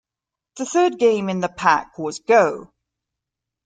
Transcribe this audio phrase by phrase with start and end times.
[0.57, 2.73] The third game in the pack was Go!